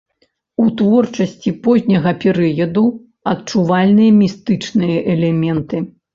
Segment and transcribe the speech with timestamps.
[0.61, 2.85] У творчасці позняга перыяду
[3.33, 5.87] адчувальныя містычныя элементы.